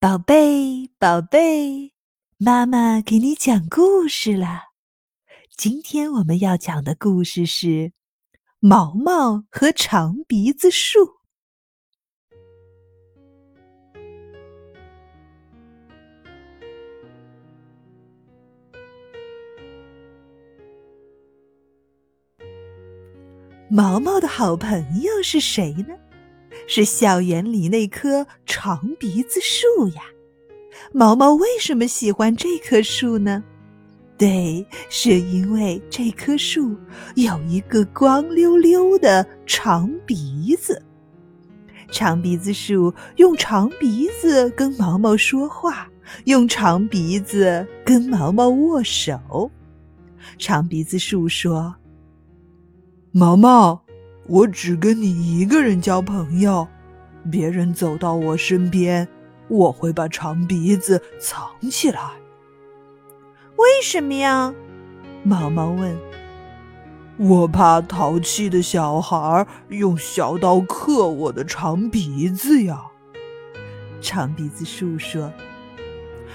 [0.00, 1.92] 宝贝，宝贝，
[2.38, 4.70] 妈妈给你讲故事了。
[5.58, 7.66] 今天我们要讲的故事是
[8.60, 11.00] 《毛毛和长鼻子树》。
[23.68, 25.94] 毛毛的好朋友是谁呢？
[26.72, 30.02] 是校园里那棵长鼻子树呀。
[30.92, 33.42] 毛毛为什么喜欢这棵树呢？
[34.16, 36.76] 对，是因为这棵树
[37.16, 40.80] 有一个光溜溜的长鼻子。
[41.90, 45.90] 长鼻子树用长鼻子跟毛毛说话，
[46.26, 49.50] 用长鼻子跟毛毛握手。
[50.38, 51.74] 长鼻子树说。
[53.10, 53.84] 毛毛，
[54.30, 56.68] 我只跟你一个人交朋友。
[57.32, 59.06] 别人走到我身边，
[59.48, 62.00] 我会把长鼻子藏起来。
[63.56, 64.54] 为什么呀？
[65.24, 65.98] 毛毛问。
[67.16, 72.80] 我怕淘气的小孩用小刀刻我的长鼻子呀。
[74.00, 75.32] 长鼻子树说。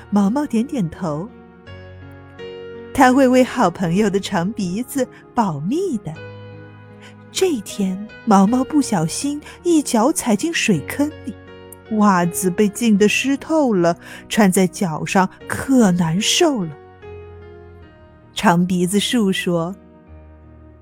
[0.10, 1.30] 毛毛点点头。
[2.94, 6.14] 他会为好朋友的长鼻子保密的。
[7.38, 11.36] 这一天，毛毛不小心一脚踩进水坑里，
[11.98, 13.98] 袜子被浸得湿透了，
[14.30, 16.72] 穿在脚上可难受了。
[18.34, 19.76] 长鼻子树说：“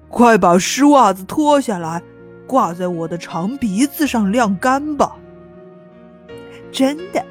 [0.09, 1.99] 快把湿袜子脱下来，
[2.45, 5.15] 挂在我的长鼻子上晾干吧。”
[6.71, 7.25] 真的，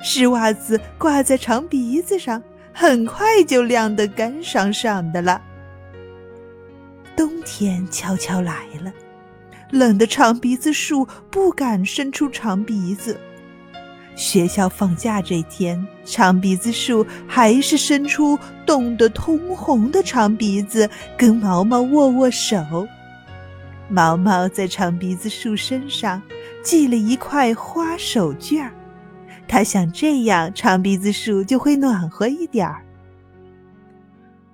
[0.00, 2.40] 湿袜子挂在长鼻子上，
[2.72, 5.42] 很快就晾得干爽爽的了。
[7.18, 8.92] 冬天悄悄来了，
[9.72, 13.18] 冷的长鼻子树不敢伸出长鼻子。
[14.14, 22.86] 学校放假这天，长鼻子树还是伸出冻得通红的长鼻子，跟毛毛握握手。
[23.88, 26.22] 毛毛在长鼻子树身上
[26.62, 28.72] 系了一块花手绢儿，
[29.48, 32.80] 他想这样长鼻子树就会暖和一点儿。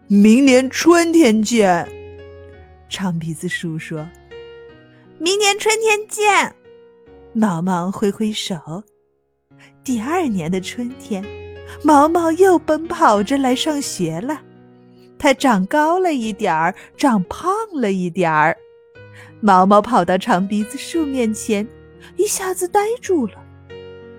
[0.07, 1.87] 明年春天见。
[2.89, 4.09] 长鼻子树说
[5.19, 6.55] ：“明年春天见。”
[7.33, 8.57] 毛毛挥挥手。
[9.83, 11.25] 第二年的春天，
[11.83, 14.41] 毛毛又奔跑着来上学了。
[15.19, 18.57] 它长高了一点儿，长胖了一点儿。
[19.41, 21.67] 毛毛跑到长鼻子树面前，
[22.17, 23.35] 一下子呆住了。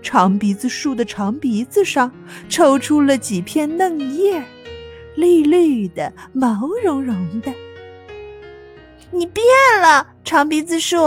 [0.02, 2.12] 长鼻子树的长鼻子上
[2.48, 4.44] 抽出了几片嫩叶，
[5.16, 7.52] 绿绿的，毛茸茸的。
[9.12, 9.46] 你变
[9.82, 10.98] 了，长鼻子树。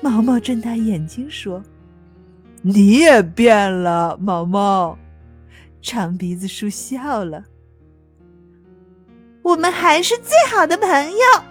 [0.00, 1.62] 毛毛睁大眼睛说
[2.62, 4.96] ：“你也变了，毛毛。”
[5.80, 7.44] 长鼻子树笑了。
[9.42, 11.42] 我们还是最好的朋友。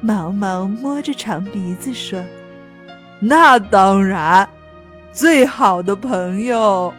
[0.00, 2.22] 毛毛摸着长鼻子说
[3.20, 4.48] ：“那当然，
[5.12, 6.92] 最好的朋友。”